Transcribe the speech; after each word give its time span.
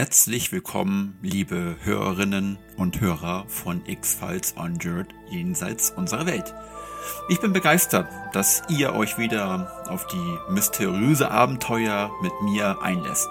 Herzlich 0.00 0.50
willkommen, 0.50 1.18
liebe 1.20 1.76
Hörerinnen 1.82 2.56
und 2.78 3.02
Hörer 3.02 3.44
von 3.48 3.82
X-Files 3.84 4.52
Unjured 4.52 5.08
jenseits 5.28 5.90
unserer 5.90 6.24
Welt. 6.24 6.54
Ich 7.28 7.38
bin 7.38 7.52
begeistert, 7.52 8.08
dass 8.32 8.62
ihr 8.70 8.94
euch 8.94 9.18
wieder 9.18 9.84
auf 9.90 10.06
die 10.06 10.52
mysteriöse 10.54 11.30
Abenteuer 11.30 12.10
mit 12.22 12.32
mir 12.40 12.80
einlässt. 12.80 13.28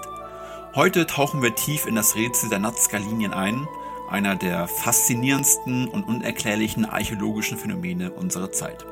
Heute 0.76 1.08
tauchen 1.08 1.42
wir 1.42 1.56
tief 1.56 1.86
in 1.86 1.96
das 1.96 2.14
Rätsel 2.14 2.50
der 2.50 2.60
Nazca-Linien 2.60 3.32
ein, 3.32 3.66
einer 4.08 4.36
der 4.36 4.68
faszinierendsten 4.68 5.88
und 5.88 6.04
unerklärlichen 6.04 6.84
archäologischen 6.84 7.58
Phänomene 7.58 8.12
unserer 8.12 8.52
Zeit. 8.52 8.86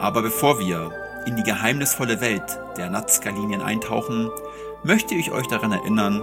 Aber 0.00 0.22
bevor 0.22 0.58
wir 0.58 0.90
in 1.24 1.36
die 1.36 1.44
geheimnisvolle 1.44 2.20
Welt 2.20 2.58
der 2.76 2.90
Nazca-Linien 2.90 3.62
eintauchen, 3.62 4.28
möchte 4.82 5.14
ich 5.14 5.30
euch 5.30 5.46
daran 5.46 5.70
erinnern, 5.70 6.20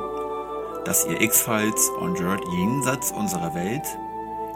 dass 0.88 1.06
ihr 1.06 1.20
X-Files 1.20 1.92
on 2.00 2.16
Jerd 2.16 2.42
jenseits 2.50 3.12
unserer 3.12 3.54
Welt 3.54 3.84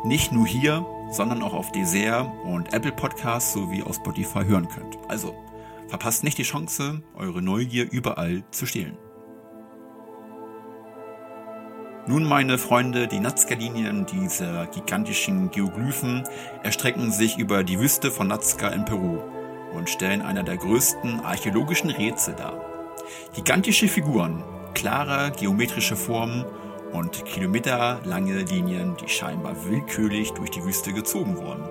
nicht 0.06 0.32
nur 0.32 0.48
hier, 0.48 0.86
sondern 1.10 1.44
auch 1.44 1.54
auf 1.54 1.74
Dessert 1.74 2.32
und 2.46 2.74
Apple 2.74 2.94
Podcasts 2.94 3.52
sowie 3.52 3.84
auf 3.84 3.98
Spotify 3.98 4.46
hören 4.46 4.70
könnt. 4.70 4.98
Also 5.10 5.36
verpasst 5.90 6.24
nicht 6.24 6.38
die 6.38 6.44
Chance, 6.44 7.04
eure 7.16 7.42
Neugier 7.42 7.92
überall 7.92 8.44
zu 8.52 8.66
stehlen. 8.66 8.98
Nun, 12.08 12.24
meine 12.24 12.58
Freunde, 12.58 13.10
die 13.10 13.20
Nazca-Linien 13.20 14.06
dieser 14.06 14.68
gigantischen 14.68 15.52
Geoglyphen 15.52 16.24
erstrecken 16.64 17.12
sich 17.12 17.40
über 17.40 17.66
die 17.66 17.78
Wüste 17.78 18.10
von 18.10 18.30
Nazca 18.30 18.70
in 18.70 18.86
Peru 18.86 19.20
und 19.74 19.90
stellen 19.90 20.22
einer 20.22 20.44
der 20.44 20.56
größten 20.56 21.20
archäologischen 21.20 21.90
Rätsel 21.90 22.36
dar. 22.36 22.64
Gigantische 23.36 23.90
Figuren, 23.90 24.42
klare 24.74 25.32
geometrische 25.32 25.96
Formen 25.96 26.46
und 26.92 27.26
kilometerlange 27.26 28.42
Linien, 28.42 28.96
die 28.98 29.10
scheinbar 29.10 29.56
willkürlich 29.66 30.32
durch 30.32 30.52
die 30.52 30.64
Wüste 30.64 30.94
gezogen 30.94 31.38
wurden. 31.38 31.64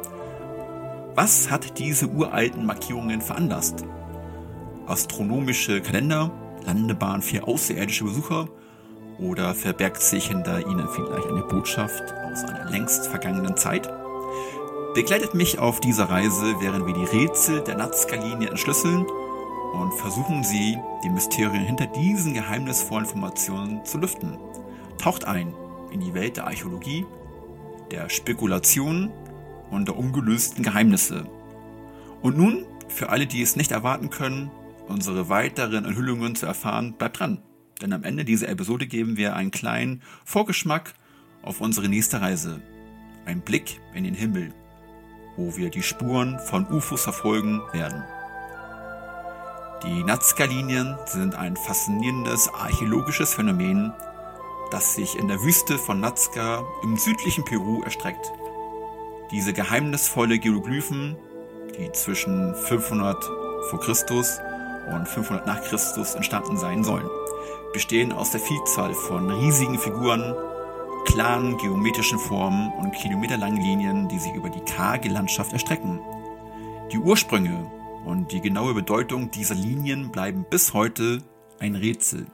Was 1.14 1.50
hat 1.50 1.78
diese 1.78 2.06
uralten 2.06 2.64
Markierungen 2.64 3.20
veranlasst? 3.20 3.84
Astronomische 4.86 5.80
Kalender, 5.80 6.30
Landebahn 6.64 7.22
für 7.22 7.46
außerirdische 7.46 8.04
Besucher 8.04 8.48
oder 9.18 9.54
verbergt 9.54 10.02
sich 10.02 10.28
hinter 10.28 10.66
ihnen 10.66 10.88
vielleicht 10.88 11.28
eine 11.28 11.42
Botschaft 11.42 12.02
aus 12.32 12.44
einer 12.44 12.70
längst 12.70 13.06
vergangenen 13.08 13.56
Zeit? 13.56 13.90
Begleitet 14.94 15.34
mich 15.34 15.58
auf 15.58 15.80
dieser 15.80 16.10
Reise, 16.10 16.56
während 16.60 16.86
wir 16.86 16.94
die 16.94 17.04
Rätsel 17.04 17.60
der 17.60 17.76
Nazca-Linie 17.76 18.48
entschlüsseln 18.48 19.06
und 19.72 19.94
versuchen 19.94 20.42
Sie, 20.44 20.78
die 21.04 21.10
Mysterien 21.10 21.64
hinter 21.64 21.86
diesen 21.86 22.34
geheimnisvollen 22.34 23.06
Formationen 23.06 23.84
zu 23.84 23.98
lüften. 23.98 24.38
Taucht 24.98 25.24
ein 25.24 25.54
in 25.92 26.00
die 26.00 26.14
Welt 26.14 26.36
der 26.36 26.46
Archäologie, 26.46 27.06
der 27.90 28.08
Spekulation 28.08 29.10
und 29.70 29.88
der 29.88 29.96
ungelösten 29.96 30.62
Geheimnisse. 30.62 31.27
Und 32.22 32.36
nun, 32.36 32.64
für 32.88 33.08
alle, 33.08 33.27
die 33.27 33.42
es 33.42 33.56
nicht 33.56 33.72
erwarten 33.72 34.10
können, 34.10 34.50
unsere 34.88 35.28
weiteren 35.28 35.84
Enthüllungen 35.84 36.34
zu 36.34 36.46
erfahren, 36.46 36.94
bleibt 36.94 37.20
dran. 37.20 37.42
Denn 37.80 37.92
am 37.92 38.05
Ende 38.05 38.24
dieser 38.24 38.48
Episode 38.48 38.86
geben 38.86 39.16
wir 39.16 39.36
einen 39.36 39.50
kleinen 39.50 40.02
Vorgeschmack 40.24 40.94
auf 41.42 41.60
unsere 41.60 41.88
nächste 41.88 42.20
Reise. 42.20 42.60
Ein 43.24 43.40
Blick 43.40 43.80
in 43.94 44.05
den 44.05 44.14
Himmel, 44.14 44.52
wo 45.36 45.56
wir 45.56 45.70
die 45.70 45.82
Spuren 45.82 46.38
von 46.40 46.66
UFOs 46.70 47.02
verfolgen 47.02 47.62
werden. 47.72 48.02
Die 49.83 50.05
Nazca-Linien 50.05 50.98
sind 51.07 51.35
ein 51.35 51.57
faszinierendes 51.57 52.52
archäologisches 52.52 53.33
Phänomen, 53.33 53.95
das 54.70 54.95
sich 54.95 55.18
in 55.18 55.27
der 55.27 55.41
Wüste 55.41 55.79
von 55.79 56.01
Nazca 56.01 56.63
im 56.83 56.98
südlichen 56.98 57.46
Peru 57.46 57.83
erstreckt. 57.83 58.30
Diese 59.30 59.55
geheimnisvolle 59.55 60.39
Geoglyphen, 60.39 61.17
die 61.79 61.90
zwischen 61.92 62.55
500 62.55 63.24
vor 63.70 63.80
Christus 63.80 64.39
und 64.92 65.08
500 65.08 65.46
nach 65.46 65.63
Christus 65.63 66.14
entstanden 66.14 66.58
sein 66.58 66.85
sollen, 66.85 67.08
bestehen 67.73 68.13
aus 68.13 68.33
der 68.33 68.40
Vielzahl 68.40 68.92
von 68.92 69.30
riesigen 69.30 69.79
Figuren, 69.79 70.35
klaren 71.07 71.57
geometrischen 71.57 72.19
Formen 72.19 72.70
und 72.74 72.92
kilometerlangen 72.92 73.63
Linien, 73.63 74.08
die 74.08 74.19
sich 74.19 74.35
über 74.35 74.51
die 74.51 74.61
karge 74.61 75.08
Landschaft 75.08 75.55
erstrecken. 75.55 76.01
Die 76.92 76.98
Ursprünge 76.98 77.67
und 78.05 78.33
die 78.33 78.40
genaue 78.40 78.74
Bedeutung 78.74 79.30
dieser 79.30 79.55
Linien 79.55 80.11
bleiben 80.11 80.46
bis 80.48 80.74
heute 80.74 81.22
ein 81.58 81.74
Rätsel. 81.74 82.27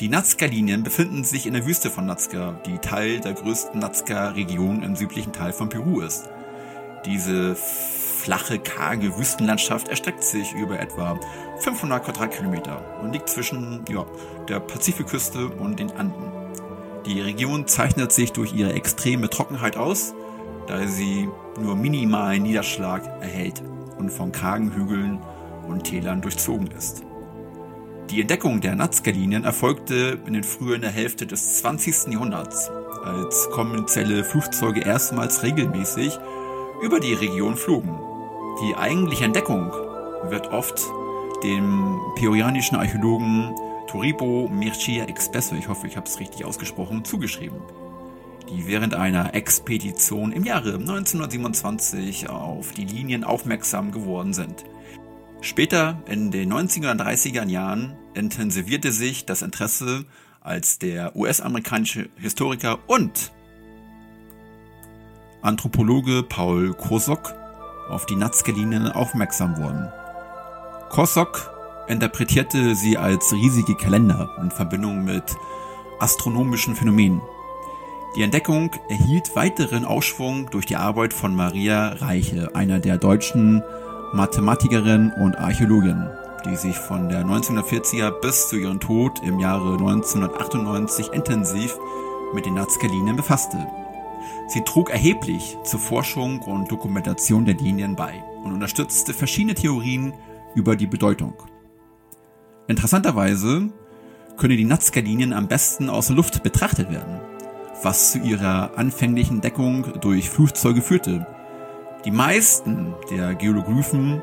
Die 0.00 0.08
Nazca-Linien 0.08 0.82
befinden 0.82 1.24
sich 1.24 1.46
in 1.46 1.54
der 1.54 1.66
Wüste 1.66 1.90
von 1.90 2.04
Nazca, 2.04 2.60
die 2.66 2.78
Teil 2.78 3.20
der 3.20 3.32
größten 3.32 3.80
Nazca-Region 3.80 4.82
im 4.82 4.94
südlichen 4.94 5.32
Teil 5.32 5.52
von 5.52 5.70
Peru 5.70 6.00
ist. 6.00 6.28
Diese 7.06 7.56
flache, 7.56 8.58
karge 8.58 9.16
Wüstenlandschaft 9.16 9.88
erstreckt 9.88 10.22
sich 10.22 10.52
über 10.52 10.80
etwa 10.80 11.18
500 11.60 12.04
Quadratkilometer 12.04 13.00
und 13.02 13.12
liegt 13.12 13.30
zwischen 13.30 13.84
ja, 13.88 14.04
der 14.48 14.60
Pazifikküste 14.60 15.48
und 15.48 15.78
den 15.78 15.92
Anden. 15.92 16.32
Die 17.06 17.20
Region 17.20 17.66
zeichnet 17.66 18.12
sich 18.12 18.32
durch 18.32 18.52
ihre 18.52 18.74
extreme 18.74 19.30
Trockenheit 19.30 19.76
aus, 19.76 20.12
da 20.66 20.86
sie 20.86 21.28
nur 21.58 21.76
minimalen 21.76 22.42
Niederschlag 22.42 23.06
erhält 23.22 23.62
und 23.98 24.10
von 24.10 24.32
kargen 24.32 24.72
Hügeln 24.74 25.18
und 25.66 25.84
Tälern 25.84 26.20
durchzogen 26.20 26.68
ist. 26.68 27.02
Die 28.10 28.20
Entdeckung 28.20 28.60
der 28.60 28.76
Nazca-Linien 28.76 29.44
erfolgte 29.44 30.18
in 30.26 30.34
den 30.34 30.44
frühen 30.44 30.82
Hälfte 30.82 31.26
des 31.26 31.58
20. 31.58 32.12
Jahrhunderts, 32.12 32.70
als 33.04 33.48
kommerzielle 33.50 34.22
Flugzeuge 34.22 34.80
erstmals 34.80 35.42
regelmäßig 35.42 36.18
über 36.82 37.00
die 37.00 37.14
Region 37.14 37.56
flogen. 37.56 37.98
Die 38.62 38.76
eigentliche 38.76 39.24
Entdeckung 39.24 39.72
wird 40.30 40.52
oft 40.52 40.80
dem 41.42 41.98
peruanischen 42.14 42.76
Archäologen 42.76 43.54
Toribo 43.88 44.48
Mircea 44.48 45.04
Expresso, 45.04 45.54
ich 45.54 45.68
hoffe, 45.68 45.86
ich 45.86 45.96
habe 45.96 46.06
es 46.06 46.20
richtig 46.20 46.44
ausgesprochen, 46.44 47.04
zugeschrieben 47.04 47.60
die 48.50 48.66
während 48.66 48.94
einer 48.94 49.34
Expedition 49.34 50.32
im 50.32 50.44
Jahre 50.44 50.74
1927 50.74 52.28
auf 52.28 52.72
die 52.72 52.84
Linien 52.84 53.24
aufmerksam 53.24 53.92
geworden 53.92 54.32
sind. 54.32 54.64
Später, 55.40 56.02
in 56.06 56.30
den 56.30 56.52
90er 56.52 56.90
und 56.90 57.00
30er 57.00 57.46
Jahren, 57.46 57.94
intensivierte 58.14 58.92
sich 58.92 59.26
das 59.26 59.42
Interesse, 59.42 60.04
als 60.40 60.78
der 60.78 61.14
US-amerikanische 61.16 62.08
Historiker 62.16 62.78
und 62.86 63.32
Anthropologe 65.42 66.22
Paul 66.22 66.72
Kosok 66.74 67.34
auf 67.88 68.06
die 68.06 68.16
Nazca-Linien 68.16 68.90
aufmerksam 68.90 69.56
wurden. 69.56 69.92
Kosok 70.88 71.50
interpretierte 71.88 72.74
sie 72.74 72.96
als 72.96 73.32
riesige 73.32 73.76
Kalender 73.76 74.36
in 74.40 74.50
Verbindung 74.50 75.04
mit 75.04 75.36
astronomischen 76.00 76.74
Phänomenen. 76.74 77.20
Die 78.16 78.22
Entdeckung 78.22 78.70
erhielt 78.88 79.36
weiteren 79.36 79.84
Ausschwung 79.84 80.48
durch 80.48 80.64
die 80.64 80.76
Arbeit 80.76 81.12
von 81.12 81.34
Maria 81.34 81.88
Reiche, 81.88 82.54
einer 82.54 82.78
der 82.78 82.96
deutschen 82.96 83.62
Mathematikerin 84.14 85.12
und 85.20 85.36
Archäologin, 85.36 86.08
die 86.46 86.56
sich 86.56 86.78
von 86.78 87.10
der 87.10 87.26
1940er 87.26 88.10
bis 88.22 88.48
zu 88.48 88.56
ihrem 88.56 88.80
Tod 88.80 89.22
im 89.22 89.38
Jahre 89.38 89.72
1998 89.72 91.12
intensiv 91.12 91.76
mit 92.32 92.46
den 92.46 92.54
Nazca-Linien 92.54 93.16
befasste. 93.16 93.58
Sie 94.48 94.62
trug 94.62 94.88
erheblich 94.88 95.58
zur 95.64 95.80
Forschung 95.80 96.40
und 96.40 96.72
Dokumentation 96.72 97.44
der 97.44 97.56
Linien 97.56 97.96
bei 97.96 98.24
und 98.42 98.54
unterstützte 98.54 99.12
verschiedene 99.12 99.54
Theorien 99.54 100.14
über 100.54 100.74
die 100.74 100.86
Bedeutung. 100.86 101.34
Interessanterweise 102.66 103.68
können 104.38 104.56
die 104.56 104.64
Nazca-Linien 104.64 105.34
am 105.34 105.48
besten 105.48 105.90
aus 105.90 106.06
der 106.06 106.16
Luft 106.16 106.42
betrachtet 106.42 106.90
werden 106.90 107.20
was 107.82 108.12
zu 108.12 108.18
ihrer 108.18 108.70
anfänglichen 108.76 109.40
Deckung 109.40 110.00
durch 110.00 110.30
Flugzeuge 110.30 110.82
führte. 110.82 111.26
Die 112.04 112.10
meisten 112.10 112.94
der 113.10 113.34
Geologlyphen 113.34 114.22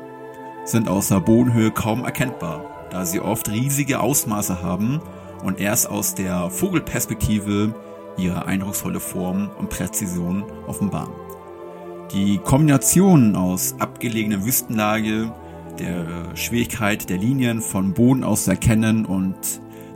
sind 0.64 0.88
außer 0.88 1.20
Bodenhöhe 1.20 1.70
kaum 1.70 2.04
erkennbar, 2.04 2.64
da 2.90 3.04
sie 3.04 3.20
oft 3.20 3.50
riesige 3.50 4.00
Ausmaße 4.00 4.62
haben 4.62 5.00
und 5.44 5.60
erst 5.60 5.88
aus 5.88 6.14
der 6.14 6.50
Vogelperspektive 6.50 7.74
ihre 8.16 8.46
eindrucksvolle 8.46 9.00
Form 9.00 9.50
und 9.58 9.70
Präzision 9.70 10.44
offenbaren. 10.66 11.12
Die 12.12 12.38
Kombination 12.38 13.34
aus 13.34 13.74
abgelegener 13.78 14.44
Wüstenlage, 14.44 15.32
der 15.78 16.36
Schwierigkeit 16.36 17.10
der 17.10 17.18
Linien 17.18 17.60
von 17.60 17.92
Boden 17.92 18.24
aus 18.24 18.44
zu 18.44 18.52
erkennen 18.52 19.04
und 19.04 19.36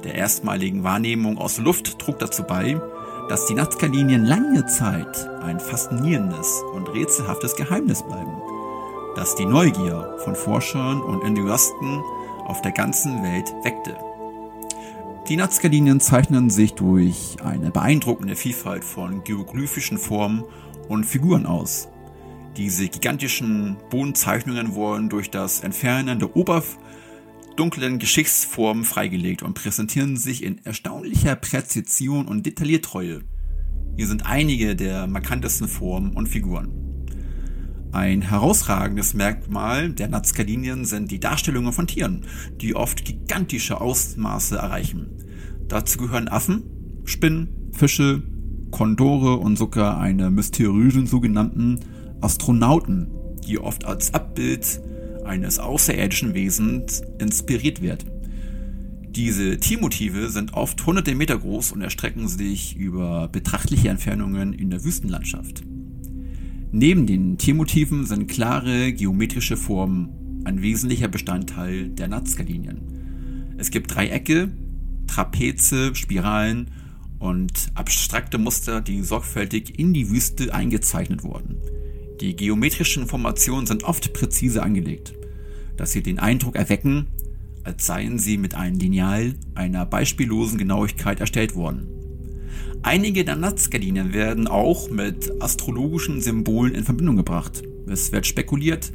der 0.04 0.14
erstmaligen 0.14 0.84
Wahrnehmung 0.84 1.38
aus 1.38 1.58
Luft 1.58 1.98
trug 1.98 2.18
dazu 2.18 2.42
bei, 2.42 2.80
dass 3.28 3.46
die 3.46 3.54
Nazca-Linien 3.54 4.24
lange 4.24 4.64
Zeit 4.66 5.28
ein 5.42 5.60
faszinierendes 5.60 6.62
und 6.74 6.88
rätselhaftes 6.88 7.56
Geheimnis 7.56 8.02
bleiben, 8.02 8.40
das 9.16 9.34
die 9.34 9.44
Neugier 9.44 10.16
von 10.24 10.34
Forschern 10.34 11.00
und 11.02 11.22
Enthusiasten 11.22 12.02
auf 12.46 12.62
der 12.62 12.72
ganzen 12.72 13.22
Welt 13.22 13.54
weckte. 13.62 13.96
Die 15.28 15.36
Nazca-Linien 15.36 16.00
zeichnen 16.00 16.48
sich 16.48 16.72
durch 16.72 17.36
eine 17.44 17.70
beeindruckende 17.70 18.34
Vielfalt 18.34 18.82
von 18.82 19.22
geoglyphischen 19.24 19.98
Formen 19.98 20.44
und 20.88 21.04
Figuren 21.04 21.44
aus. 21.44 21.88
Diese 22.56 22.88
gigantischen 22.88 23.76
Bodenzeichnungen 23.90 24.74
wurden 24.74 25.10
durch 25.10 25.30
das 25.30 25.60
Entfernen 25.60 26.18
der 26.18 26.34
oberdunklen 27.58 27.98
Geschichtsformen 27.98 28.84
freigelegt 28.84 29.42
und 29.42 29.54
präsentieren 29.54 30.16
sich 30.16 30.44
in 30.44 30.64
erstaunlicher 30.64 31.34
Präzision 31.34 32.28
und 32.28 32.46
Detailliertreue. 32.46 33.22
Hier 33.96 34.06
sind 34.06 34.24
einige 34.26 34.76
der 34.76 35.08
markantesten 35.08 35.66
Formen 35.66 36.12
und 36.12 36.28
Figuren. 36.28 36.70
Ein 37.90 38.22
herausragendes 38.22 39.12
Merkmal 39.14 39.90
der 39.92 40.06
Nazca-Linien 40.06 40.84
sind 40.84 41.10
die 41.10 41.18
Darstellungen 41.18 41.72
von 41.72 41.88
Tieren, 41.88 42.26
die 42.60 42.76
oft 42.76 43.04
gigantische 43.04 43.80
Ausmaße 43.80 44.56
erreichen. 44.56 45.08
Dazu 45.66 45.98
gehören 45.98 46.28
Affen, 46.28 46.62
Spinnen, 47.06 47.72
Fische, 47.72 48.22
Kondore 48.70 49.38
und 49.38 49.58
sogar 49.58 49.98
eine 49.98 50.30
mysteriösen 50.30 51.08
sogenannten 51.08 51.80
Astronauten, 52.20 53.10
die 53.48 53.58
oft 53.58 53.84
als 53.84 54.14
Abbild 54.14 54.80
eines 55.28 55.58
außerirdischen 55.58 56.34
Wesens 56.34 57.02
inspiriert 57.18 57.82
wird. 57.82 58.04
Diese 59.10 59.58
Tiermotive 59.58 60.28
sind 60.28 60.54
oft 60.54 60.84
hunderte 60.86 61.14
Meter 61.14 61.38
groß 61.38 61.72
und 61.72 61.82
erstrecken 61.82 62.28
sich 62.28 62.76
über 62.76 63.28
betrachtliche 63.28 63.88
Entfernungen 63.88 64.52
in 64.52 64.70
der 64.70 64.84
Wüstenlandschaft. 64.84 65.62
Neben 66.70 67.06
den 67.06 67.38
Tiermotiven 67.38 68.04
sind 68.04 68.28
klare 68.28 68.92
geometrische 68.92 69.56
Formen 69.56 70.42
ein 70.44 70.62
wesentlicher 70.62 71.08
Bestandteil 71.08 71.88
der 71.88 72.08
Nazca-Linien. 72.08 73.54
Es 73.56 73.70
gibt 73.70 73.94
Dreiecke, 73.94 74.50
Trapeze, 75.06 75.94
Spiralen 75.94 76.70
und 77.18 77.70
abstrakte 77.74 78.38
Muster, 78.38 78.80
die 78.80 79.02
sorgfältig 79.02 79.78
in 79.78 79.92
die 79.92 80.10
Wüste 80.10 80.54
eingezeichnet 80.54 81.24
wurden. 81.24 81.56
Die 82.20 82.36
geometrischen 82.36 83.06
Formationen 83.06 83.66
sind 83.66 83.84
oft 83.84 84.12
präzise 84.12 84.62
angelegt, 84.62 85.14
dass 85.78 85.92
sie 85.92 86.02
den 86.02 86.18
Eindruck 86.18 86.56
erwecken, 86.56 87.06
als 87.64 87.86
seien 87.86 88.18
sie 88.18 88.36
mit 88.36 88.54
einem 88.54 88.78
Lineal 88.78 89.34
einer 89.54 89.86
beispiellosen 89.86 90.58
Genauigkeit 90.58 91.20
erstellt 91.20 91.54
worden. 91.54 91.88
Einige 92.82 93.24
der 93.24 93.36
Nazca-Linien 93.36 94.12
werden 94.12 94.46
auch 94.46 94.90
mit 94.90 95.32
astrologischen 95.40 96.20
Symbolen 96.20 96.74
in 96.74 96.84
Verbindung 96.84 97.16
gebracht. 97.16 97.62
Es 97.86 98.12
wird 98.12 98.26
spekuliert, 98.26 98.92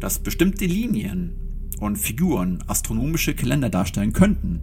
dass 0.00 0.18
bestimmte 0.18 0.66
Linien 0.66 1.34
und 1.80 1.96
Figuren 1.96 2.62
astronomische 2.66 3.34
Kalender 3.34 3.68
darstellen 3.68 4.12
könnten, 4.12 4.60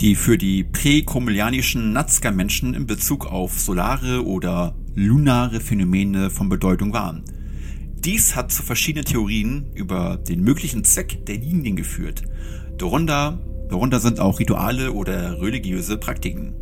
die 0.00 0.14
für 0.14 0.36
die 0.36 0.64
präkomilianischen 0.64 1.92
Nazca-Menschen 1.92 2.74
in 2.74 2.86
Bezug 2.86 3.26
auf 3.26 3.58
solare 3.58 4.24
oder 4.24 4.74
lunare 4.94 5.60
Phänomene 5.60 6.30
von 6.30 6.48
Bedeutung 6.48 6.92
waren. 6.92 7.24
Dies 8.06 8.36
hat 8.36 8.52
zu 8.52 8.62
verschiedenen 8.62 9.04
Theorien 9.04 9.72
über 9.74 10.16
den 10.16 10.40
möglichen 10.42 10.84
Zweck 10.84 11.26
der 11.26 11.38
Linien 11.38 11.74
geführt. 11.74 12.22
Darunter, 12.78 13.40
darunter 13.68 13.98
sind 13.98 14.20
auch 14.20 14.38
Rituale 14.38 14.92
oder 14.92 15.42
religiöse 15.42 15.98
Praktiken. 15.98 16.54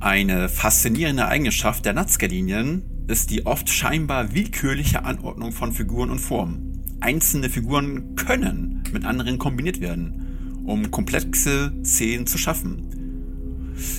Eine 0.00 0.48
faszinierende 0.48 1.28
Eigenschaft 1.28 1.84
der 1.84 1.92
Nazca-Linien 1.92 3.04
ist 3.08 3.30
die 3.30 3.44
oft 3.44 3.68
scheinbar 3.68 4.32
willkürliche 4.32 5.04
Anordnung 5.04 5.52
von 5.52 5.72
Figuren 5.72 6.08
und 6.08 6.18
Formen. 6.18 6.80
Einzelne 7.00 7.50
Figuren 7.50 8.16
können 8.16 8.82
mit 8.90 9.04
anderen 9.04 9.36
kombiniert 9.36 9.82
werden, 9.82 10.62
um 10.64 10.90
komplexe 10.90 11.74
Szenen 11.84 12.26
zu 12.26 12.38
schaffen, 12.38 12.99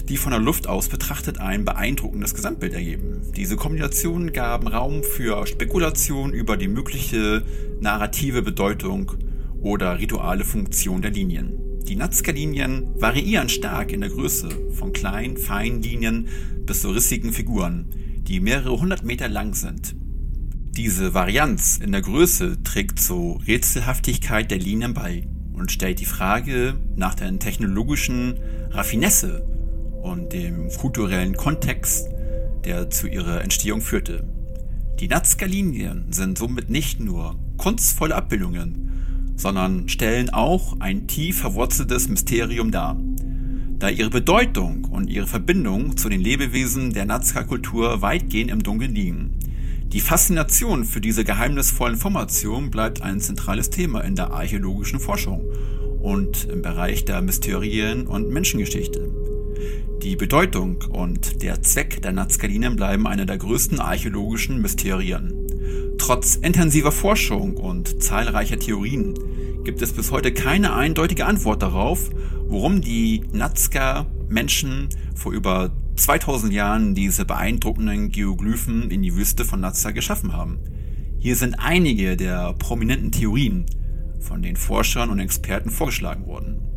die 0.09 0.17
von 0.17 0.31
der 0.31 0.39
Luft 0.39 0.67
aus 0.67 0.89
betrachtet 0.89 1.39
ein 1.39 1.65
beeindruckendes 1.65 2.33
Gesamtbild 2.33 2.73
ergeben. 2.73 3.21
Diese 3.35 3.55
Kombinationen 3.55 4.33
gaben 4.33 4.67
Raum 4.67 5.03
für 5.03 5.45
Spekulation 5.47 6.33
über 6.33 6.57
die 6.57 6.67
mögliche 6.67 7.43
narrative 7.79 8.41
Bedeutung 8.41 9.11
oder 9.61 9.99
rituale 9.99 10.43
Funktion 10.43 11.01
der 11.01 11.11
Linien. 11.11 11.53
Die 11.87 11.95
Nazca-Linien 11.95 12.87
variieren 12.95 13.49
stark 13.49 13.91
in 13.91 14.01
der 14.01 14.09
Größe, 14.09 14.49
von 14.71 14.93
kleinen, 14.93 15.37
feinen 15.37 15.81
Linien 15.81 16.27
bis 16.65 16.81
zu 16.81 16.91
rissigen 16.91 17.33
Figuren, 17.33 17.89
die 18.27 18.39
mehrere 18.39 18.79
hundert 18.79 19.03
Meter 19.03 19.27
lang 19.27 19.55
sind. 19.55 19.95
Diese 20.77 21.13
Varianz 21.13 21.79
in 21.83 21.91
der 21.91 22.01
Größe 22.01 22.63
trägt 22.63 22.99
zur 22.99 23.45
Rätselhaftigkeit 23.45 24.49
der 24.51 24.59
Linien 24.59 24.93
bei 24.93 25.27
und 25.53 25.71
stellt 25.71 25.99
die 25.99 26.05
Frage 26.05 26.75
nach 26.95 27.13
der 27.13 27.37
technologischen 27.39 28.39
Raffinesse 28.69 29.50
und 30.01 30.33
dem 30.33 30.69
kulturellen 30.69 31.36
Kontext, 31.36 32.09
der 32.65 32.89
zu 32.89 33.07
ihrer 33.07 33.42
Entstehung 33.42 33.81
führte. 33.81 34.24
Die 35.00 35.07
Nazca-Linien 35.07 36.12
sind 36.12 36.38
somit 36.38 36.69
nicht 36.69 37.00
nur 37.00 37.39
kunstvolle 37.57 38.15
Abbildungen, 38.15 39.33
sondern 39.36 39.89
stellen 39.89 40.30
auch 40.30 40.80
ein 40.80 41.07
tief 41.07 41.39
verwurzeltes 41.39 42.07
Mysterium 42.07 42.71
dar. 42.71 43.00
Da 43.80 43.89
ihre 43.89 44.12
Bedeutung 44.12 44.86
und 44.86 45.09
ihre 45.09 45.25
Verbindung 45.25 45.98
zu 45.98 46.07
den 46.07 46.21
Lebewesen 46.21 46.94
der 46.94 47.06
Nazca-Kultur 47.06 48.03
weitgehend 48.03 48.51
im 48.51 48.62
Dunkeln 48.62 48.94
liegen. 48.94 49.39
Die 49.92 50.01
Faszination 50.01 50.86
für 50.86 51.01
diese 51.01 51.24
geheimnisvollen 51.24 51.98
Formationen 51.98 52.69
bleibt 52.69 53.01
ein 53.01 53.19
zentrales 53.19 53.71
Thema 53.71 54.01
in 54.01 54.15
der 54.15 54.31
archäologischen 54.31 55.00
Forschung 55.00 55.44
und 56.00 56.45
im 56.45 56.62
Bereich 56.62 57.06
der 57.06 57.21
Mysterien 57.21 58.07
und 58.07 58.30
Menschengeschichte. 58.30 59.20
Die 60.03 60.15
Bedeutung 60.15 60.83
und 60.89 61.44
der 61.44 61.62
Zweck 61.62 62.01
der 62.01 62.12
Nazca-Linien 62.12 62.75
bleiben 62.75 63.06
eine 63.06 63.27
der 63.27 63.38
größten 63.38 63.80
archäologischen 63.80 64.59
Mysterien. 64.59 65.31
Trotz 66.00 66.38
intensiver 66.38 66.92
Forschung 66.92 67.56
und 67.56 68.01
zahlreicher 68.01 68.57
Theorien 68.57 69.13
gibt 69.63 69.83
es 69.83 69.94
bis 69.94 70.09
heute 70.09 70.33
keine 70.33 70.74
eindeutige 70.74 71.27
Antwort 71.27 71.62
darauf, 71.62 72.09
warum 72.48 72.81
die 72.81 73.21
Nazca-Menschen 73.31 74.89
vor 75.13 75.33
über 75.33 75.71
2000 75.98 76.51
Jahren 76.51 76.95
diese 76.95 77.24
beeindruckenden 77.24 78.10
Geoglyphen 78.10 78.89
in 78.89 79.03
die 79.03 79.15
Wüste 79.15 79.46
von 79.46 79.60
Nazca 79.60 79.91
geschaffen 79.91 80.34
haben. 80.34 80.58
Hier 81.20 81.36
sind 81.36 81.53
einige 81.60 82.17
der 82.17 82.53
prominenten 82.53 83.12
Theorien 83.12 83.67
von 84.20 84.41
den 84.41 84.55
Forschern 84.55 85.12
und 85.12 85.20
Experten 85.20 85.70
vorgeschlagen 85.70 86.25
worden. 86.25 86.70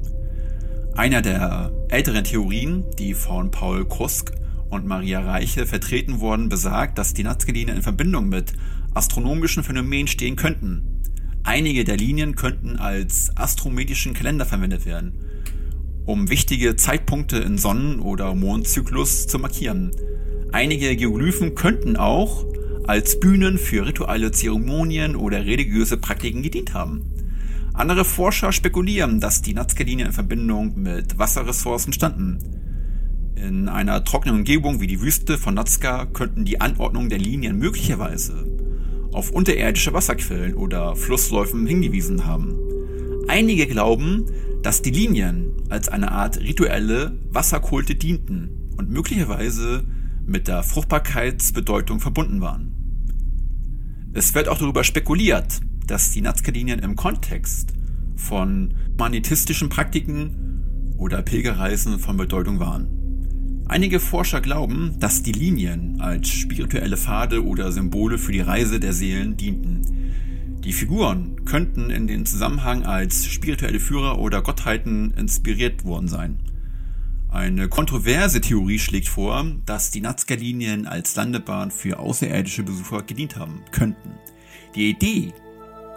Einer 0.96 1.22
der 1.22 1.72
älteren 1.88 2.22
Theorien, 2.22 2.84
die 3.00 3.14
von 3.14 3.50
Paul 3.50 3.84
Krusk 3.84 4.30
und 4.70 4.86
Maria 4.86 5.20
Reiche 5.20 5.66
vertreten 5.66 6.20
wurden, 6.20 6.48
besagt, 6.48 6.98
dass 6.98 7.14
die 7.14 7.24
Nazca-Linien 7.24 7.78
in 7.78 7.82
Verbindung 7.82 8.28
mit 8.28 8.52
astronomischen 8.94 9.64
Phänomenen 9.64 10.06
stehen 10.06 10.36
könnten. 10.36 11.02
Einige 11.42 11.82
der 11.82 11.96
Linien 11.96 12.36
könnten 12.36 12.76
als 12.76 13.36
astrometischen 13.36 14.14
Kalender 14.14 14.46
verwendet 14.46 14.86
werden, 14.86 15.14
um 16.06 16.30
wichtige 16.30 16.76
Zeitpunkte 16.76 17.38
in 17.38 17.58
Sonnen- 17.58 17.98
oder 17.98 18.32
Mondzyklus 18.36 19.26
zu 19.26 19.40
markieren. 19.40 19.90
Einige 20.52 20.94
Geoglyphen 20.94 21.56
könnten 21.56 21.96
auch 21.96 22.46
als 22.86 23.18
Bühnen 23.18 23.58
für 23.58 23.84
rituelle 23.84 24.30
Zeremonien 24.30 25.16
oder 25.16 25.44
religiöse 25.44 25.96
Praktiken 25.96 26.44
gedient 26.44 26.72
haben. 26.72 27.13
Andere 27.74 28.04
Forscher 28.04 28.52
spekulieren, 28.52 29.18
dass 29.18 29.42
die 29.42 29.52
Nazca-Linien 29.52 30.06
in 30.06 30.12
Verbindung 30.12 30.80
mit 30.80 31.18
Wasserressourcen 31.18 31.92
standen. 31.92 32.38
In 33.34 33.68
einer 33.68 34.04
trockenen 34.04 34.36
Umgebung 34.38 34.80
wie 34.80 34.86
die 34.86 35.00
Wüste 35.00 35.38
von 35.38 35.54
Nazca 35.54 36.06
könnten 36.06 36.44
die 36.44 36.60
Anordnung 36.60 37.08
der 37.08 37.18
Linien 37.18 37.58
möglicherweise 37.58 38.46
auf 39.12 39.30
unterirdische 39.30 39.92
Wasserquellen 39.92 40.54
oder 40.54 40.94
Flussläufen 40.94 41.66
hingewiesen 41.66 42.26
haben. 42.26 42.56
Einige 43.26 43.66
glauben, 43.66 44.26
dass 44.62 44.80
die 44.80 44.90
Linien 44.90 45.50
als 45.68 45.88
eine 45.88 46.12
Art 46.12 46.38
rituelle 46.38 47.18
Wasserkulte 47.30 47.96
dienten 47.96 48.70
und 48.76 48.88
möglicherweise 48.88 49.84
mit 50.24 50.46
der 50.46 50.62
Fruchtbarkeitsbedeutung 50.62 51.98
verbunden 51.98 52.40
waren. 52.40 52.70
Es 54.12 54.32
wird 54.32 54.48
auch 54.48 54.58
darüber 54.58 54.84
spekuliert, 54.84 55.60
dass 55.86 56.10
die 56.10 56.20
Nazca-Linien 56.20 56.80
im 56.80 56.96
Kontext 56.96 57.72
von 58.16 58.74
humanitistischen 58.92 59.68
Praktiken 59.68 60.94
oder 60.96 61.22
Pilgerreisen 61.22 61.98
von 61.98 62.16
Bedeutung 62.16 62.60
waren. 62.60 62.88
Einige 63.66 63.98
Forscher 63.98 64.40
glauben, 64.40 64.96
dass 65.00 65.22
die 65.22 65.32
Linien 65.32 66.00
als 66.00 66.28
spirituelle 66.28 66.96
Pfade 66.96 67.44
oder 67.44 67.72
Symbole 67.72 68.18
für 68.18 68.32
die 68.32 68.40
Reise 68.40 68.78
der 68.78 68.92
Seelen 68.92 69.36
dienten. 69.36 69.82
Die 70.62 70.72
Figuren 70.72 71.44
könnten 71.44 71.90
in 71.90 72.06
den 72.06 72.24
Zusammenhang 72.26 72.84
als 72.84 73.26
spirituelle 73.26 73.80
Führer 73.80 74.18
oder 74.18 74.42
Gottheiten 74.42 75.12
inspiriert 75.12 75.84
worden 75.84 76.08
sein. 76.08 76.38
Eine 77.30 77.68
kontroverse 77.68 78.40
Theorie 78.40 78.78
schlägt 78.78 79.08
vor, 79.08 79.44
dass 79.66 79.90
die 79.90 80.00
Nazca-Linien 80.00 80.86
als 80.86 81.16
Landebahn 81.16 81.70
für 81.70 81.98
außerirdische 81.98 82.62
Besucher 82.62 83.02
gedient 83.02 83.36
haben 83.36 83.62
könnten. 83.72 84.10
Die 84.74 84.90
Idee, 84.90 85.32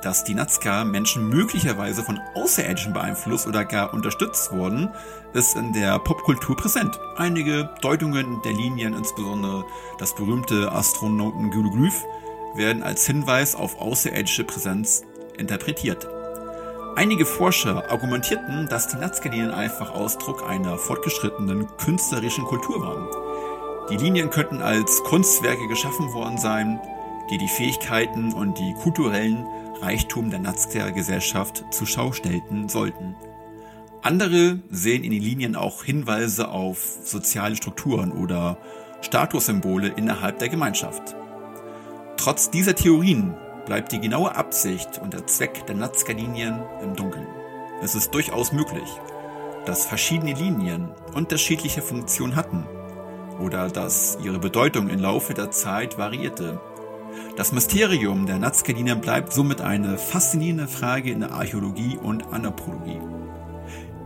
dass 0.07 0.23
die 0.23 0.35
Nazca-Menschen 0.35 1.27
möglicherweise 1.27 2.01
von 2.01 2.17
Außerirdischen 2.33 2.93
beeinflusst 2.93 3.45
oder 3.45 3.65
gar 3.65 3.93
unterstützt 3.93 4.53
wurden, 4.53 4.87
ist 5.33 5.57
in 5.57 5.73
der 5.73 5.99
Popkultur 5.99 6.55
präsent. 6.55 6.97
Einige 7.17 7.69
Deutungen 7.81 8.41
der 8.45 8.53
Linien, 8.53 8.93
insbesondere 8.93 9.65
das 9.97 10.15
berühmte 10.15 10.71
Astronauten-Glyph, 10.71 12.05
werden 12.55 12.83
als 12.83 13.05
Hinweis 13.05 13.53
auf 13.53 13.81
außerirdische 13.81 14.45
Präsenz 14.45 15.03
interpretiert. 15.37 16.07
Einige 16.95 17.25
Forscher 17.25 17.91
argumentierten, 17.91 18.69
dass 18.69 18.87
die 18.87 18.95
Nazca-Linien 18.95 19.51
einfach 19.51 19.91
Ausdruck 19.91 20.49
einer 20.49 20.77
fortgeschrittenen 20.77 21.67
künstlerischen 21.75 22.45
Kultur 22.45 22.81
waren. 22.81 23.09
Die 23.89 23.97
Linien 23.97 24.29
könnten 24.29 24.61
als 24.61 25.03
Kunstwerke 25.03 25.67
geschaffen 25.67 26.13
worden 26.13 26.37
sein, 26.37 26.79
die 27.29 27.37
die 27.37 27.49
Fähigkeiten 27.49 28.31
und 28.31 28.57
die 28.57 28.73
kulturellen 28.73 29.45
Reichtum 29.81 30.29
der 30.29 30.39
Nazca-Gesellschaft 30.39 31.65
zur 31.71 31.87
Schau 31.87 32.11
stellten 32.11 32.69
sollten. 32.69 33.15
Andere 34.01 34.59
sehen 34.69 35.03
in 35.03 35.11
den 35.11 35.21
Linien 35.21 35.55
auch 35.55 35.83
Hinweise 35.83 36.49
auf 36.49 36.79
soziale 37.03 37.55
Strukturen 37.55 38.11
oder 38.11 38.57
Statussymbole 39.01 39.89
innerhalb 39.89 40.39
der 40.39 40.49
Gemeinschaft. 40.49 41.15
Trotz 42.17 42.49
dieser 42.49 42.75
Theorien 42.75 43.35
bleibt 43.65 43.91
die 43.91 43.99
genaue 43.99 44.35
Absicht 44.35 44.99
und 44.99 45.13
der 45.13 45.27
Zweck 45.27 45.65
der 45.67 45.75
Nazca-Linien 45.75 46.61
im 46.81 46.95
Dunkeln. 46.95 47.27
Es 47.81 47.95
ist 47.95 48.11
durchaus 48.11 48.51
möglich, 48.51 48.89
dass 49.65 49.85
verschiedene 49.85 50.33
Linien 50.33 50.89
unterschiedliche 51.13 51.81
Funktionen 51.81 52.35
hatten 52.35 52.65
oder 53.39 53.67
dass 53.67 54.17
ihre 54.23 54.39
Bedeutung 54.39 54.89
im 54.89 54.99
Laufe 54.99 55.33
der 55.33 55.51
Zeit 55.51 55.97
variierte. 55.97 56.59
Das 57.35 57.51
Mysterium 57.51 58.25
der 58.25 58.39
Nazca-Linien 58.39 58.99
bleibt 58.99 59.31
somit 59.31 59.61
eine 59.61 59.97
faszinierende 59.97 60.67
Frage 60.67 61.11
in 61.11 61.19
der 61.19 61.31
Archäologie 61.31 61.97
und 62.01 62.33
Anthropologie. 62.33 62.99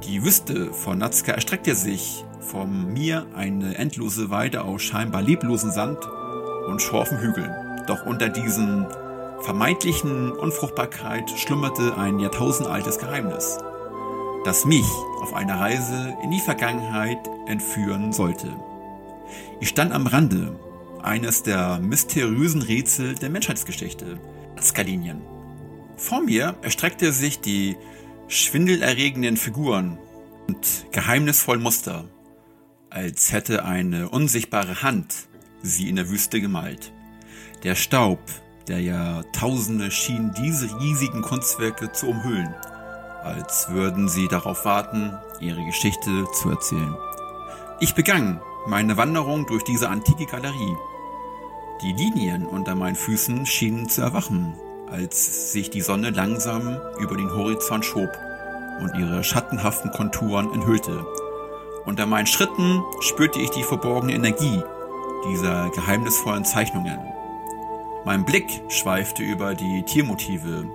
Die 0.04 0.24
Wüste 0.24 0.74
von 0.74 0.98
Nazca 0.98 1.32
erstreckte 1.32 1.76
sich 1.76 2.26
vom 2.40 2.92
Mir 2.92 3.26
eine 3.36 3.78
endlose 3.78 4.30
Weide 4.30 4.64
aus 4.64 4.82
scheinbar 4.82 5.22
leblosen 5.22 5.72
Sand 5.72 6.00
und 6.68 6.82
schorfen 6.82 7.20
Hügeln. 7.20 7.54
Doch 7.88 8.06
unter 8.06 8.30
diesen 8.30 8.88
vermeintlichen 9.42 10.32
Unfruchtbarkeit 10.32 11.30
schlummerte 11.32 11.98
ein 11.98 12.20
jahrtausendaltes 12.20 13.00
Geheimnis, 13.00 13.58
das 14.44 14.66
mich 14.66 14.86
auf 15.22 15.34
eine 15.34 15.60
Reise 15.60 16.16
in 16.24 16.32
die 16.32 16.40
Vergangenheit 16.40 17.30
entführen 17.48 18.12
sollte. 18.12 18.52
Ich 19.60 19.70
stand 19.70 19.94
am 19.94 20.08
Rande 20.08 20.56
eines 21.04 21.44
der 21.44 21.80
mysteriösen 21.80 22.62
Rätsel 22.62 23.16
der 23.16 23.30
Menschheitsgeschichte, 23.30 24.20
Skalinien. 24.62 25.22
Vor 25.98 26.22
mir 26.22 26.56
erstreckte 26.62 27.12
sich 27.12 27.42
die 27.42 27.76
schwindelerregenden 28.28 29.38
Figuren 29.38 29.98
und 30.48 30.86
geheimnisvollen 30.92 31.62
Muster, 31.62 32.06
als 32.90 33.32
hätte 33.32 33.66
eine 33.66 34.10
unsichtbare 34.10 34.82
Hand 34.84 35.28
sie 35.62 35.90
in 35.90 35.96
der 35.96 36.10
Wüste 36.10 36.42
gemalt. 36.42 36.92
Der 37.64 37.76
Staub 37.76 38.20
der 38.68 38.82
Jahrtausende 38.82 39.92
schien 39.92 40.34
diese 40.38 40.80
riesigen 40.80 41.22
Kunstwerke 41.22 41.92
zu 41.92 42.08
umhüllen, 42.08 42.54
als 43.24 43.70
würden 43.70 44.10
sie 44.10 44.28
darauf 44.28 44.66
warten, 44.66 45.14
ihre 45.40 45.64
Geschichte 45.66 46.26
zu 46.42 46.50
erzählen. 46.50 46.96
Ich 47.80 47.96
begann 47.96 48.42
meine 48.68 48.98
Wanderung 48.98 49.46
durch 49.48 49.64
diese 49.64 49.90
antike 49.90 50.26
Galerie. 50.26 50.78
Die 51.82 51.94
Linien 51.94 52.46
unter 52.46 52.76
meinen 52.76 52.96
Füßen 52.96 53.48
schienen 53.48 53.90
zu 53.90 54.02
erwachen, 54.02 54.54
als 54.92 55.52
sich 55.52 55.72
die 55.72 55.82
Sonne 55.82 56.12
langsam 56.12 56.78
über 57.00 57.18
den 57.18 57.32
Horizont 57.32 57.84
schob 57.86 58.12
und 58.82 58.96
ihre 58.96 59.24
schattenhaften 59.24 59.90
Konturen 59.90 60.54
enthüllte. 60.54 61.04
Unter 61.86 62.06
meinen 62.06 62.28
Schritten 62.28 62.84
spürte 63.00 63.40
ich 63.40 63.50
die 63.50 63.64
verborgene 63.64 64.14
Energie 64.14 64.62
dieser 65.28 65.72
geheimnisvollen 65.72 66.46
Zeichnungen. 66.46 67.00
Mein 68.06 68.26
Blick 68.26 68.46
schweifte 68.70 69.24
über 69.24 69.56
die 69.56 69.84
Tiermotive, 69.84 70.66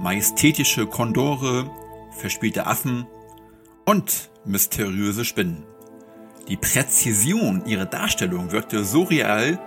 majestätische 0.00 0.86
Kondore, 0.86 1.70
verspielte 2.10 2.66
Affen 2.66 3.06
und 3.84 4.30
mysteriöse 4.44 5.24
Spinnen. 5.24 5.64
Die 6.48 6.56
Präzision 6.56 7.64
ihrer 7.66 7.86
Darstellung 7.86 8.50
wirkte 8.50 8.82
so 8.82 9.02
real, 9.02 9.58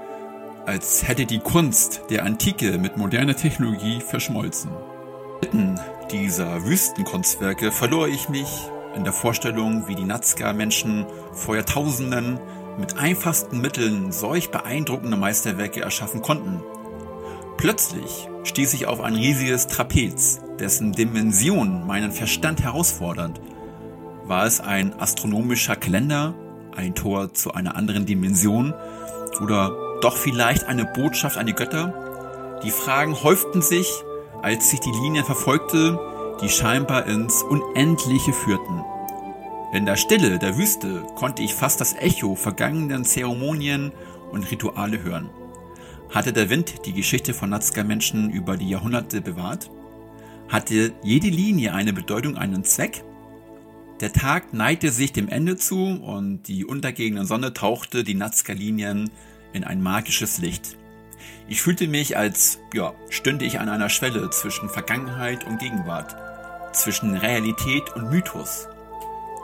als 0.71 1.05
hätte 1.05 1.25
die 1.25 1.39
Kunst 1.39 2.03
der 2.09 2.23
Antike 2.23 2.77
mit 2.77 2.95
moderner 2.95 3.35
Technologie 3.35 3.99
verschmolzen. 3.99 4.71
Mitten 5.41 5.77
dieser 6.11 6.63
Wüstenkunstwerke 6.63 7.73
verlor 7.73 8.07
ich 8.07 8.29
mich 8.29 8.47
in 8.95 9.03
der 9.03 9.11
Vorstellung, 9.11 9.89
wie 9.89 9.95
die 9.95 10.05
Nazca-Menschen 10.05 11.05
vor 11.33 11.57
Jahrtausenden 11.57 12.39
mit 12.79 12.97
einfachsten 12.97 13.59
Mitteln 13.59 14.13
solch 14.13 14.49
beeindruckende 14.49 15.17
Meisterwerke 15.17 15.81
erschaffen 15.81 16.21
konnten. 16.21 16.61
Plötzlich 17.57 18.29
stieß 18.45 18.73
ich 18.73 18.87
auf 18.87 19.01
ein 19.01 19.15
riesiges 19.15 19.67
Trapez, 19.67 20.39
dessen 20.57 20.93
Dimension 20.93 21.85
meinen 21.85 22.13
Verstand 22.13 22.63
herausfordernd. 22.63 23.41
War 24.23 24.45
es 24.45 24.61
ein 24.61 24.97
astronomischer 24.97 25.75
Kalender, 25.75 26.33
ein 26.73 26.95
Tor 26.95 27.33
zu 27.33 27.53
einer 27.53 27.75
anderen 27.75 28.05
Dimension 28.05 28.73
oder 29.41 29.90
doch 30.03 30.17
vielleicht 30.17 30.65
eine 30.65 30.85
Botschaft 30.85 31.37
an 31.37 31.45
die 31.45 31.53
Götter? 31.53 32.59
Die 32.63 32.71
Fragen 32.71 33.21
häuften 33.23 33.61
sich, 33.61 33.87
als 34.41 34.71
ich 34.73 34.79
die 34.79 34.91
Linien 34.91 35.25
verfolgte, 35.25 35.99
die 36.41 36.49
scheinbar 36.49 37.05
ins 37.05 37.43
Unendliche 37.43 38.33
führten. 38.33 38.83
In 39.73 39.85
der 39.85 39.95
Stille 39.95 40.37
der 40.37 40.57
Wüste 40.57 41.03
konnte 41.15 41.43
ich 41.43 41.53
fast 41.53 41.79
das 41.79 41.93
Echo 41.93 42.35
vergangenen 42.35 43.05
Zeremonien 43.05 43.91
und 44.31 44.49
Rituale 44.51 45.01
hören. 45.03 45.29
Hatte 46.09 46.33
der 46.33 46.49
Wind 46.49 46.85
die 46.85 46.93
Geschichte 46.93 47.33
von 47.33 47.51
Nazca-Menschen 47.51 48.31
über 48.31 48.57
die 48.57 48.69
Jahrhunderte 48.69 49.21
bewahrt? 49.21 49.69
Hatte 50.49 50.91
jede 51.03 51.29
Linie 51.29 51.73
eine 51.73 51.93
Bedeutung, 51.93 52.37
einen 52.37 52.65
Zweck? 52.65 53.03
Der 54.01 54.11
Tag 54.11 54.53
neigte 54.53 54.91
sich 54.91 55.13
dem 55.13 55.29
Ende 55.29 55.55
zu 55.55 55.77
und 55.77 56.47
die 56.47 56.65
untergehende 56.65 57.25
Sonne 57.25 57.53
tauchte 57.53 58.03
die 58.03 58.15
Nazca-Linien 58.15 59.09
in 59.53 59.63
ein 59.63 59.81
magisches 59.81 60.37
Licht. 60.37 60.77
Ich 61.47 61.61
fühlte 61.61 61.87
mich, 61.87 62.17
als 62.17 62.59
ja, 62.73 62.93
stünde 63.09 63.45
ich 63.45 63.59
an 63.59 63.69
einer 63.69 63.89
Schwelle 63.89 64.29
zwischen 64.29 64.69
Vergangenheit 64.69 65.45
und 65.45 65.59
Gegenwart, 65.59 66.15
zwischen 66.73 67.15
Realität 67.15 67.95
und 67.95 68.09
Mythos. 68.09 68.67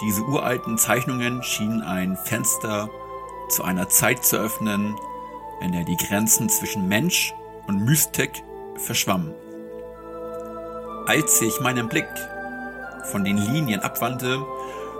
Diese 0.02 0.22
uralten 0.22 0.78
Zeichnungen 0.78 1.44
schienen 1.44 1.82
ein 1.82 2.18
Fenster 2.18 2.90
zu 3.50 3.64
einer 3.64 3.90
Zeit 3.90 4.24
zu 4.24 4.38
öffnen, 4.38 4.96
in 5.62 5.72
der 5.72 5.84
die 5.84 5.98
Grenzen 5.98 6.50
zwischen 6.50 6.88
Mensch 6.88 7.34
und 7.68 7.84
Mystik 7.84 8.44
verschwammen. 8.76 9.34
Als 11.08 11.42
ich 11.42 11.60
meinen 11.62 11.90
Blick 11.90 12.08
von 13.12 13.24
den 13.24 13.38
Linien 13.38 13.80
abwandte, 13.80 14.46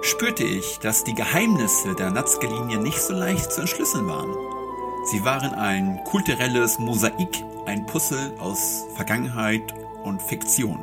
spürte 0.02 0.44
ich, 0.44 0.80
dass 0.80 1.04
die 1.04 1.14
Geheimnisse 1.14 1.96
der 1.96 2.12
Nazca-Linie 2.12 2.80
nicht 2.80 3.02
so 3.02 3.14
leicht 3.14 3.52
zu 3.52 3.62
entschlüsseln 3.62 4.08
waren. 4.08 4.57
Sie 5.10 5.24
waren 5.24 5.54
ein 5.54 6.04
kulturelles 6.04 6.80
Mosaik, 6.80 7.42
ein 7.66 7.86
Puzzle 7.86 8.34
aus 8.40 8.84
Vergangenheit 8.98 9.74
und 10.04 10.22
Fiktion, 10.22 10.80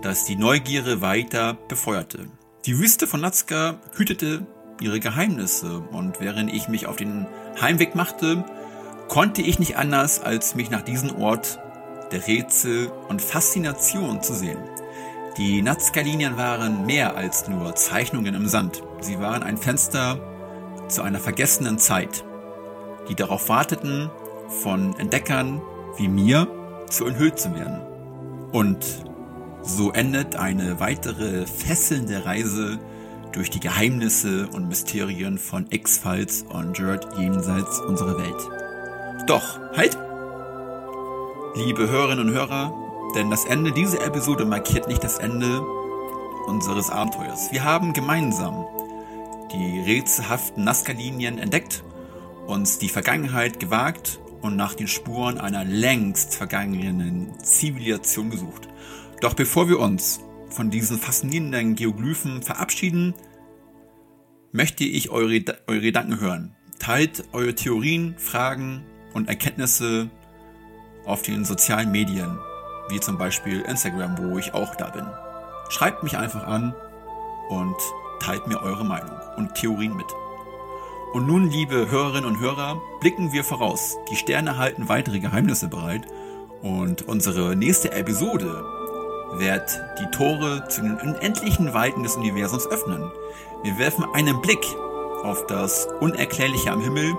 das 0.00 0.24
die 0.24 0.36
Neugierde 0.36 1.00
weiter 1.00 1.54
befeuerte. 1.54 2.28
Die 2.66 2.78
Wüste 2.78 3.08
von 3.08 3.20
Nazca 3.20 3.80
hütete 3.96 4.46
ihre 4.80 5.00
Geheimnisse 5.00 5.80
und 5.90 6.20
während 6.20 6.52
ich 6.52 6.68
mich 6.68 6.86
auf 6.86 6.94
den 6.94 7.26
Heimweg 7.60 7.96
machte, 7.96 8.44
konnte 9.08 9.42
ich 9.42 9.58
nicht 9.58 9.76
anders, 9.76 10.20
als 10.20 10.54
mich 10.54 10.70
nach 10.70 10.82
diesem 10.82 11.20
Ort 11.20 11.58
der 12.12 12.24
Rätsel 12.28 12.92
und 13.08 13.20
Faszination 13.20 14.22
zu 14.22 14.34
sehen. 14.34 14.58
Die 15.36 15.62
Nazca-Linien 15.62 16.36
waren 16.36 16.86
mehr 16.86 17.16
als 17.16 17.48
nur 17.48 17.74
Zeichnungen 17.74 18.36
im 18.36 18.46
Sand. 18.46 18.84
Sie 19.00 19.18
waren 19.18 19.42
ein 19.42 19.58
Fenster 19.58 20.20
zu 20.86 21.02
einer 21.02 21.18
vergessenen 21.18 21.80
Zeit, 21.80 22.24
die 23.08 23.14
darauf 23.14 23.48
warteten, 23.48 24.10
von 24.62 24.96
Entdeckern 24.98 25.60
wie 25.96 26.08
mir 26.08 26.46
zu 26.88 27.06
enthüllt 27.06 27.38
zu 27.38 27.54
werden. 27.54 27.80
Und 28.52 28.84
so 29.62 29.92
endet 29.92 30.36
eine 30.36 30.80
weitere 30.80 31.46
fesselnde 31.46 32.24
Reise 32.24 32.78
durch 33.32 33.48
die 33.48 33.60
Geheimnisse 33.60 34.48
und 34.52 34.68
Mysterien 34.68 35.38
von 35.38 35.66
X-Files 35.70 36.44
und 36.52 36.78
Jared 36.78 37.06
jenseits 37.16 37.80
unserer 37.80 38.18
Welt. 38.18 39.26
Doch, 39.26 39.58
halt! 39.76 39.96
Liebe 41.54 41.88
Hörerinnen 41.88 42.28
und 42.28 42.34
Hörer, 42.34 42.72
denn 43.14 43.30
das 43.30 43.44
Ende 43.44 43.72
dieser 43.72 44.04
Episode 44.04 44.44
markiert 44.44 44.88
nicht 44.88 45.04
das 45.04 45.18
Ende 45.18 45.62
unseres 46.46 46.90
Abenteuers. 46.90 47.52
Wir 47.52 47.64
haben 47.64 47.92
gemeinsam 47.92 48.66
die 49.52 49.80
rätselhaften 49.80 50.64
Nazca-Linien 50.64 51.38
entdeckt, 51.38 51.84
uns 52.52 52.78
die 52.78 52.90
Vergangenheit 52.90 53.58
gewagt 53.58 54.20
und 54.42 54.56
nach 54.56 54.74
den 54.74 54.86
Spuren 54.86 55.38
einer 55.38 55.64
längst 55.64 56.34
vergangenen 56.34 57.32
Zivilisation 57.42 58.28
gesucht. 58.28 58.68
Doch 59.22 59.34
bevor 59.34 59.68
wir 59.68 59.78
uns 59.78 60.20
von 60.50 60.70
diesen 60.70 60.98
faszinierenden 60.98 61.76
Geoglyphen 61.76 62.42
verabschieden, 62.42 63.14
möchte 64.52 64.84
ich 64.84 65.08
eure, 65.10 65.42
eure 65.66 65.80
Gedanken 65.80 66.20
hören. 66.20 66.54
Teilt 66.78 67.24
eure 67.32 67.54
Theorien, 67.54 68.16
Fragen 68.18 68.84
und 69.14 69.28
Erkenntnisse 69.28 70.10
auf 71.06 71.22
den 71.22 71.46
sozialen 71.46 71.90
Medien, 71.90 72.38
wie 72.90 73.00
zum 73.00 73.16
Beispiel 73.16 73.62
Instagram, 73.62 74.18
wo 74.18 74.38
ich 74.38 74.52
auch 74.52 74.74
da 74.74 74.90
bin. 74.90 75.06
Schreibt 75.70 76.02
mich 76.02 76.18
einfach 76.18 76.46
an 76.46 76.74
und 77.48 77.76
teilt 78.20 78.46
mir 78.46 78.60
eure 78.60 78.84
Meinung 78.84 79.16
und 79.36 79.54
Theorien 79.54 79.96
mit. 79.96 80.06
Und 81.12 81.26
nun, 81.26 81.50
liebe 81.50 81.90
Hörerinnen 81.90 82.24
und 82.24 82.40
Hörer, 82.40 82.80
blicken 83.00 83.32
wir 83.32 83.44
voraus. 83.44 83.98
Die 84.10 84.16
Sterne 84.16 84.56
halten 84.56 84.88
weitere 84.88 85.20
Geheimnisse 85.20 85.68
bereit 85.68 86.06
und 86.62 87.02
unsere 87.02 87.54
nächste 87.54 87.92
Episode 87.92 88.64
wird 89.34 89.80
die 90.00 90.10
Tore 90.16 90.68
zu 90.68 90.80
den 90.80 90.94
unendlichen 90.94 91.74
Weiten 91.74 92.02
des 92.02 92.16
Universums 92.16 92.66
öffnen. 92.66 93.10
Wir 93.62 93.78
werfen 93.78 94.06
einen 94.14 94.40
Blick 94.40 94.64
auf 95.22 95.46
das 95.46 95.86
Unerklärliche 96.00 96.70
am 96.70 96.80
Himmel, 96.80 97.12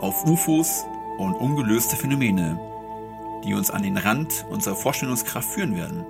auf 0.00 0.26
UFOs 0.26 0.84
und 1.18 1.34
ungelöste 1.34 1.96
Phänomene, 1.96 2.60
die 3.44 3.54
uns 3.54 3.70
an 3.70 3.82
den 3.82 3.96
Rand 3.96 4.44
unserer 4.50 4.76
Vorstellungskraft 4.76 5.48
führen 5.48 5.76
werden. 5.76 6.04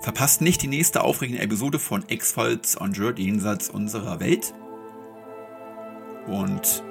Verpasst 0.00 0.40
nicht 0.40 0.62
die 0.62 0.68
nächste 0.68 1.02
aufregende 1.02 1.42
Episode 1.42 1.80
von 1.80 2.04
X-Files 2.06 2.80
on 2.80 2.92
Jerd 2.92 3.18
jenseits 3.18 3.68
unserer 3.70 4.20
Welt. 4.20 4.54
Und 6.26 6.82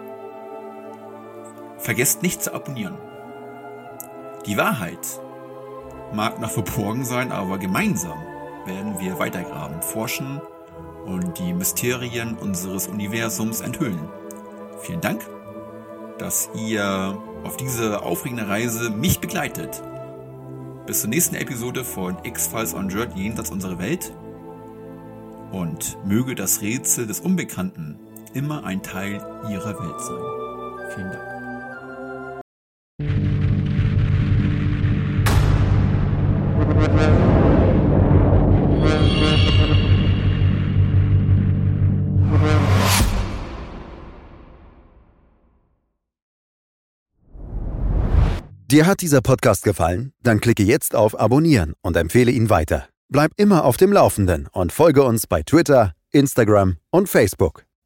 vergesst 1.78 2.22
nicht 2.22 2.42
zu 2.42 2.54
abonnieren. 2.54 2.98
Die 4.46 4.58
Wahrheit 4.58 5.20
mag 6.14 6.40
noch 6.40 6.52
verborgen 6.52 7.04
sein, 7.04 7.32
aber 7.32 7.58
gemeinsam 7.58 8.18
werden 8.66 9.00
wir 9.00 9.20
weitergraben, 9.20 9.82
forschen 9.82 10.42
und 11.06 11.38
die 11.38 11.54
Mysterien 11.54 12.36
unseres 12.36 12.88
Universums 12.88 13.62
enthüllen. 13.62 14.10
Vielen 14.82 15.02
Dank, 15.02 15.26
dass 16.18 16.50
ihr 16.56 17.18
auf 17.44 17.58
diese 17.58 18.02
aufregende 18.02 18.48
Reise 18.48 18.90
mich 18.90 19.20
begleitet. 19.20 19.84
Bis 20.86 21.02
zur 21.02 21.10
nächsten 21.10 21.36
Episode 21.36 21.84
von 21.84 22.18
X-Files 22.24 22.74
on 22.74 22.90
Journey 22.90 23.24
jenseits 23.24 23.52
unserer 23.52 23.80
Welt. 23.80 24.14
Und 25.52 25.98
möge 26.06 26.36
das 26.36 26.62
Rätsel 26.62 27.08
des 27.08 27.20
Unbekannten 27.20 28.00
immer 28.36 28.66
ein 28.66 28.84
Teil 28.84 29.14
ihrer 29.50 29.80
Welt 29.80 30.02
sein. 30.02 30.92
Vielen 30.94 31.12
Dank. 31.12 31.36
Dir 48.68 48.88
hat 48.88 49.02
dieser 49.02 49.22
Podcast 49.22 49.64
gefallen? 49.64 50.12
Dann 50.22 50.42
klicke 50.42 50.64
jetzt 50.64 50.96
auf 50.96 51.18
Abonnieren 51.18 51.76
und 51.82 51.96
empfehle 51.96 52.32
ihn 52.32 52.50
weiter. 52.50 52.90
Bleib 53.08 53.32
immer 53.38 53.64
auf 53.64 53.78
dem 53.78 53.94
Laufenden 53.94 54.50
und 54.52 54.74
folge 54.74 55.04
uns 55.04 55.28
bei 55.28 55.44
Twitter, 55.44 55.94
Instagram 56.12 56.78
und 56.90 57.08
Facebook. 57.08 57.66